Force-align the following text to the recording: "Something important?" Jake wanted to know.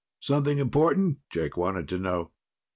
"Something 0.19 0.57
important?" 0.57 1.19
Jake 1.29 1.55
wanted 1.57 1.87
to 1.89 1.99
know. 1.99 2.31